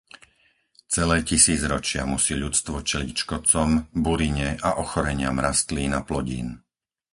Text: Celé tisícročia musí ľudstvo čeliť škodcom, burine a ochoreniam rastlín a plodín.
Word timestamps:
Celé 0.95 1.17
tisícročia 1.31 2.03
musí 2.13 2.33
ľudstvo 2.43 2.75
čeliť 2.89 3.15
škodcom, 3.23 3.69
burine 4.05 4.49
a 4.67 4.81
ochoreniam 4.83 5.37
rastlín 5.47 5.91
a 5.93 6.01
plodín. 6.09 6.47